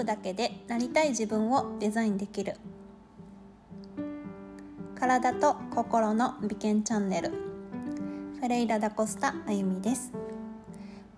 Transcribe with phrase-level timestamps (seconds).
[0.00, 2.56] プだけでなりたい自分をデザインできる。
[4.98, 7.30] 体と心の美健チャンネル。
[7.30, 10.12] フェレイラ・ダ・コスタあゆみです。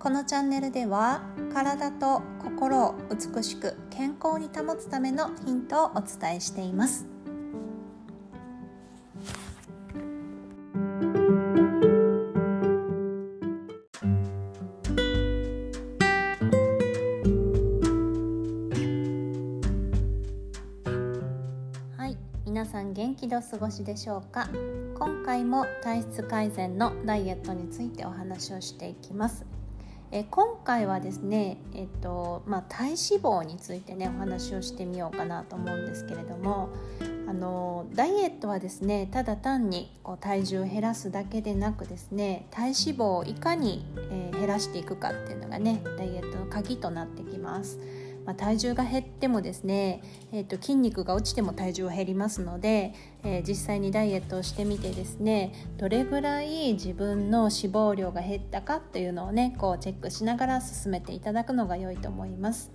[0.01, 1.23] このチャンネルでは
[1.55, 7.12] 体と心を美しく健康に保つためのヒントをお伝えしています。
[22.53, 24.47] 皆さん元気でお過ごしでしょうか？
[24.99, 29.47] 今回も体質改善のダイエットについてお話をしていきます
[30.11, 36.69] え今回はですね、えっとまあ、体脂肪についてねお話をしてみようかなと思うんですけれども
[37.27, 47.79] あのダイエットはですねただ単にこう体重を減らすだけでなくですね体脂肪をいかに、えー、減らしていくかっていうのがねダイエットの鍵となってきます。
[48.25, 62.71] まあ、体重が減ってもですね、えーと、筋肉が落ちても体重は減りますので、えー、実際にダイエットをしてみてですねどれぐらい自分の脂肪量が減ったかというのをねこうチェックしながら進めていただくのが良いと思います。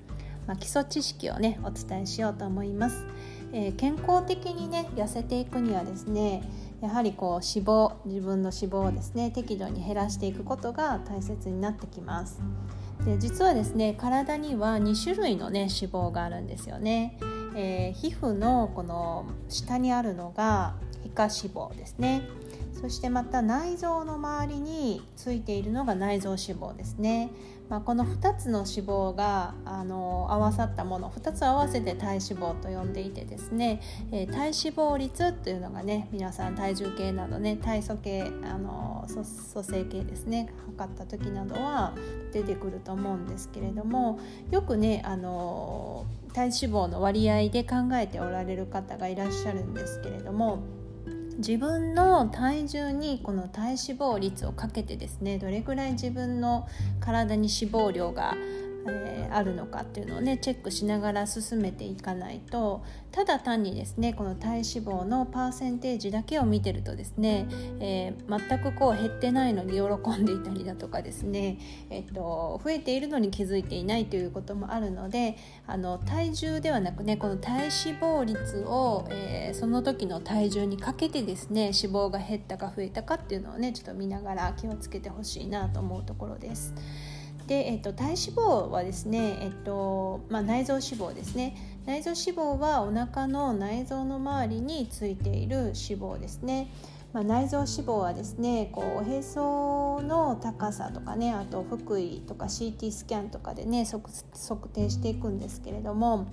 [0.48, 3.06] まあ、基礎知識をねお伝えしようと思います。
[3.54, 6.42] えー、健康的にね痩せていくにはですね
[6.82, 12.40] やはりこう脂肪自分の脂肪をですね適度に減らしていくことが大切になってきます。
[13.06, 17.18] で実はですね体には2種類のね脂肪があるんですよね、
[17.56, 22.24] えー、皮膚のこの下にあるのが皮下脂肪ですね
[22.80, 27.32] そしてまた内臓の周りについているのが内臓脂肪ですね。
[27.70, 41.94] まあ、この2つの脂肪があの合わさったもの2つ合わせて体脂肪と呼んでいてですね、えー、体脂肪率というのがね皆さん体重計などね体組計あの組成計ですね測った時などは
[42.32, 44.18] 出てくると思うんですけれども
[44.50, 50.60] よくねあの体脂肪の割合で考えておられる方がいらっしゃるんですけれども
[51.38, 56.68] 自分の体重にこの体脂肪率をかけてですねどれぐらい自分の
[57.00, 58.36] 体に脂肪量が
[58.90, 67.48] えー、あるのかっていうのをねチェックしながら進めていかないとただ単にですねこの体脂肪のパーセンテージだけを見てるとですね、
[67.80, 71.58] えー、全くこう減ってないのに喜んでいたりだとかですね、
[71.90, 77.70] えっと、増えているのに気づいていないということもあるのであの体重ではなくねこの体脂
[78.00, 86.74] 肪率を、えー、その時の体重にかけてですね脂肪が減ったか増えたかっていうのをねちょっと見ながら気をつけてほしいなと思うところです。
[87.48, 96.72] で、えっと、体脂肪はですね、えっとまあ、内臓脂肪ですね内臓脂肪はお腹の内臓の周りについている脂肪ですね。
[97.14, 104.12] まあ、内臓脂肪はですねこうおへその高さとかねあと腹囲とか CT スキャンとかでね測
[104.74, 106.28] 定していくんですけれども、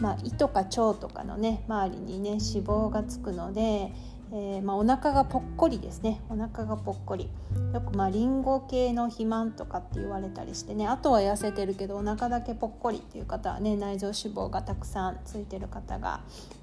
[0.00, 3.92] まあ、胃とか腸とかのね周りにね脂肪がつくので、
[4.30, 6.20] えー、まあ、お腹がぽっこりですね。
[6.28, 7.30] お腹がぽっこり。
[7.72, 10.86] よくまあリンゴ系の肥満とかって言われたりしてね。
[10.86, 16.20] あとは痩せてるけどお腹だけぽっこりっていう方はね内臓脂肪がたくさんついてる方が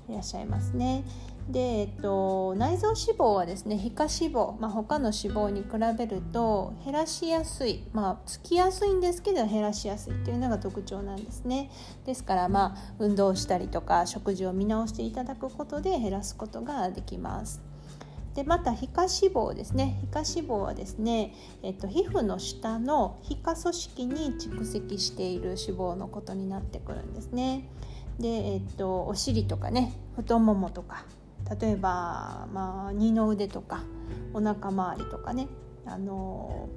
[0.10, 1.04] いらっしゃいますね。
[1.50, 11.70] で、えっと、内臓脂肪はですね皮下脂肪、まあ、他の脂肪に比べると減らしやすい、まあ、つきやすいんですけど減らしやすいっていうのが特徴なんですね。
[12.06, 17.62] ですからまあ運動したりとか食事を見直していただくことで減らすことができます。
[18.34, 20.00] でまた皮下脂肪ですね。
[20.12, 27.70] 皮下脂肪はですね、えっと、皮膚の下の皮下組織に蓄積している脂肪のことになってくるんですね。
[28.20, 31.06] で、えっと、お尻とかね太ももとか
[31.60, 33.84] 例えば、まあ、二の腕とか
[34.34, 35.48] お腹周りとかね
[35.86, 36.70] あの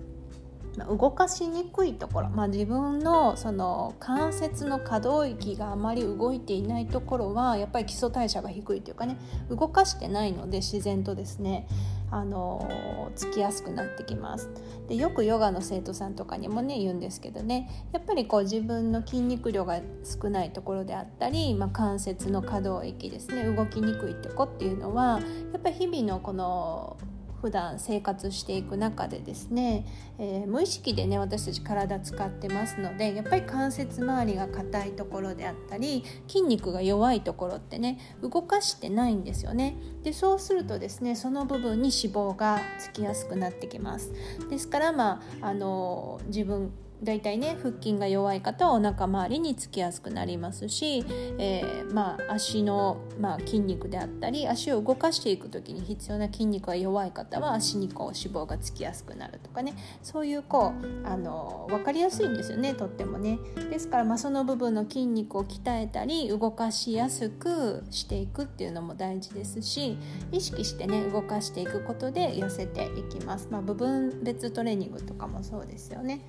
[0.87, 9.17] 動かしにくいところ、まあ、自分のその関節の可動域があまり動いていないところはやっぱり基礎代謝が低いというかね
[9.51, 11.67] 動かしてないので自然とですね
[12.11, 14.49] あのつきやすくなってきます。
[14.89, 25.21] でよくヨガの生徒さんとかにもね言うんですけどねやっぱりこう自分の筋肉量が少ないところであったり、まあ、関節の可動域ですね動きにくいとこっていうのは
[25.53, 26.97] やっぱり日々のこの
[27.41, 29.87] 普段生活していく中でですね、
[30.19, 39.77] えー、無意識でね私たち体使ってますのでやっぱり関節周りが硬いところであったり筋肉が弱いところってね動かしてないんですよね。
[40.03, 44.13] でそうするとですねその部分に脂肪がつきやすくなってきます。
[44.51, 46.73] ですからまああの自分
[47.03, 51.05] だいたいね腹筋が弱い方はお腹周りにつきやすくなりますし、
[51.39, 63.39] えー、まあ、足の、まあ、筋肉であったり足を動かしていく時に必要な筋肉が弱い方は足にこう脂肪がつきやすくなるとかねそういうこうあの分かりやすいんですよねとってもね。
[63.71, 69.97] ですから、まあ、その部分の筋肉を鍛えたり動かしやすくしていくっていうのも大事ですし
[70.33, 73.49] 意識してね動かしていくことで痩せていきます。
[73.51, 76.21] まあ、部分別トレーニングとかもそうですよね。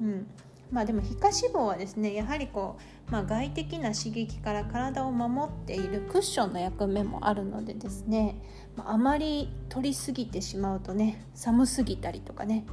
[0.00, 0.26] うん
[0.70, 2.76] まあ、でも皮下脂肪はですねやはりこ
[3.08, 8.36] う、まあ、外的な刺激から体を守っているクッションの役目もあるのでですね、
[8.76, 12.64] まあ、あまり取りすぎてしまうとね寒すぎたりとかね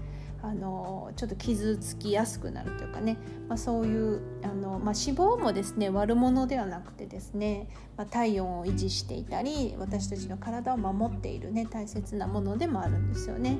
[0.41, 3.17] あのちょっと傷つきやすくなるというかね、
[3.47, 13.57] まあ、そういうあの、まあ、脂肪もですね悪者ではなくてですね、まあ、体温を維持していたり私たちの体を守っているね大切なものでもあるんですよね。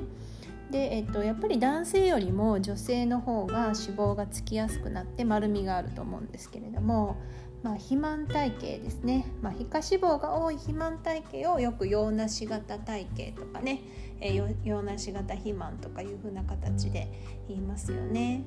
[0.74, 7.16] で、えっと、やっぱり男性よりも女性の方が脂肪がつきやすくなって丸みがあると思うんですけれども、
[7.62, 13.82] まあ、肥満体型ですね、まあ、皮下脂肪が多い肥満体型をよく洋梨型体型とかね、
[14.20, 17.06] えー、洋梨型肥満とかいう風な形で
[17.46, 18.42] 言いますよね。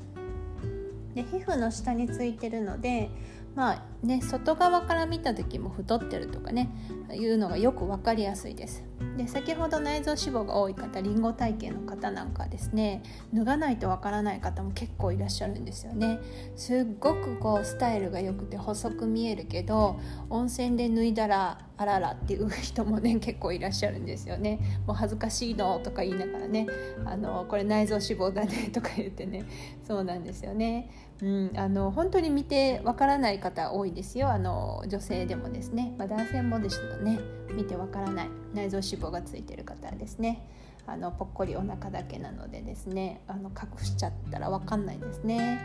[1.15, 3.09] で皮膚の下についてるので
[3.55, 6.69] まあね外側から見た時も太ってるとかね
[7.13, 8.83] いうのがよく分かりやすいです
[9.17, 13.01] で先ほど内臓脂肪が多い方リンゴ体型の方なんかですね
[13.33, 16.19] 脱がないとわからない方も結構いらっしゃるんですよね。
[16.55, 19.99] すっごくこうスタイルが良くて細く見えるけど
[20.29, 24.59] 温泉で脱いだらあららっていう人もね 結構いらっしゃるんですよね。
[24.85, 26.67] もう恥ずかしいのとか言いながらね
[27.05, 29.45] あのこれ内臓脂肪だね とか言ってね。
[29.83, 30.89] そうなんですよね。
[31.21, 34.29] うん、あの本当に見てわからない方多いですよ。
[34.29, 37.19] あの女性でもですね、まあ、男性もですけどね。
[37.53, 38.29] 見てわからない。
[38.53, 40.49] 内臓脂肪がついてる方ですね
[40.85, 45.59] あのぽっこりお腹だけなのでですねあの隠しちゃったらわかんないですね。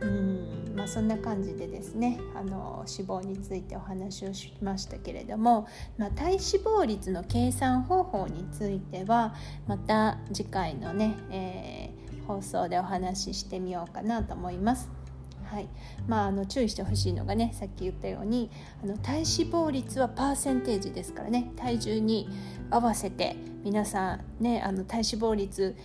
[0.00, 9.36] うんまあ、そんな感じでですねあの脂肪についてお話をしましたけれども、まあ、体脂肪率の計算方法については
[9.68, 15.03] また次回のね、えー放送でお話ししてみようかなと思います。
[15.44, 15.68] はい
[16.06, 18.50] まあ、あの注意してほしいのがねさっき言ったように
[18.82, 22.28] あの体脂肪率はパーセンテージですからね体重に
[22.70, 25.76] 合わせて皆さんねあの体脂肪率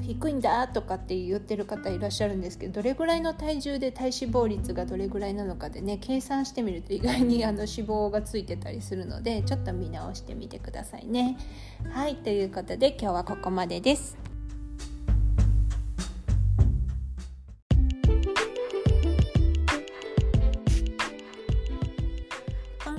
[0.00, 11.36] 低いんだとかって言ってる方いらっしゃるんですけどどれぐらいの体重で体脂肪率がどれぐらいなのかでね計算してみると意外にあの脂肪がついてたりするのでちょっと見直してみてくださいね。
[11.90, 14.35] はいということで今日はここまでです。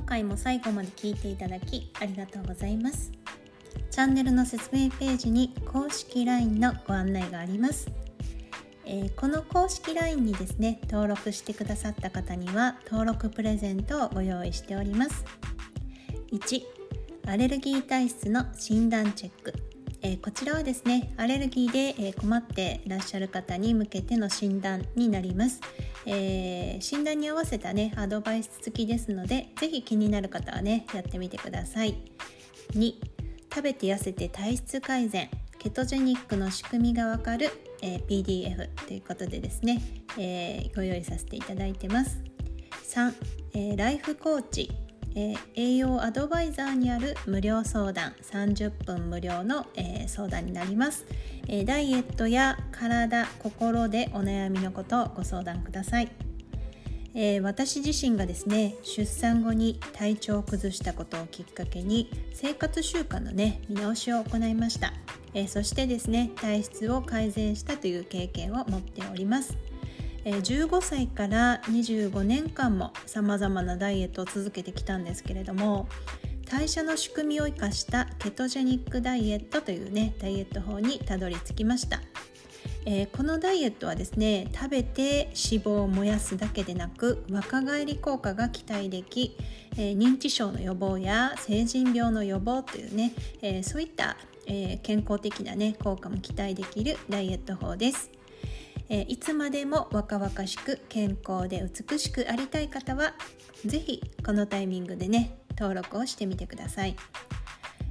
[0.07, 3.11] 回も最後まで聞いていただきありがとうございます。
[3.91, 7.91] チャンネルの説明ページに公式 LINE のご案内があります。
[8.85, 15.25] えー、この公式 LINE にですね、登録してくださった方には登録プレゼントをご用意しております。
[16.31, 16.61] 1、
[17.27, 19.66] アレルギー体質の診断チェック。
[20.01, 25.59] えー、こちらはですねアレルギーで、え困っていらっしゃる方に向けての診断になります、
[26.05, 31.95] えー、診断に合わせたねアドバイス付きですので是非気になる方はねやってみてください。
[32.73, 32.93] 2
[33.53, 35.29] 食べて痩せて体質改善。
[35.57, 37.49] ケトジェニックの仕組みがわかる、
[37.81, 39.81] えー、PDF ということでですね、
[40.19, 42.21] えご用意させていただいてます。
[42.93, 43.13] 3、
[43.73, 44.86] えライフコーチ。
[45.19, 51.07] えー、栄養アドバイザーにある無料相談30分無料の、えー、相談になります、
[51.47, 56.11] えー、ダイエットや体心でお悩みのことをご相談ください、
[57.15, 64.93] え私自身がですね出産後に体調を崩したことをきっかけに生活習慣のね見直しを行いました、
[65.33, 69.57] えそしてですね体質を改善したという経験を持っております。
[70.35, 75.87] 15歳から25年間もさまざまなダイエットを続けてきたんですけれども
[76.49, 82.01] 代謝の仕組みを生かしたケトジェニックダイエットというねダイエット法にたどり着きました、
[82.85, 89.37] えー、このダイエットはですね食べて脂肪を燃やすだけでなく若返り効果が期待でき、
[89.77, 98.16] えー、認知症の予防や成人病の予防というね、えー、そういった、え健康的なね効果も期待できるダイエット法です。
[98.89, 103.13] えいつまでも若々しく健康で美しくありたい方は
[103.65, 106.95] 是非このタイミングでね登録をしてみてください、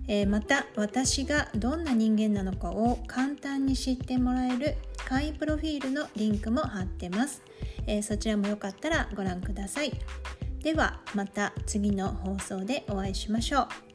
[0.08, 7.42] えー、また私がどんな人間なのかを簡単に知ってもらえる簡易プロフィールのリンクも貼ってます、
[7.86, 9.92] えー、そちらもよかったらご覧ください。
[10.66, 13.85] ではまた次の放送でお会いしましょう。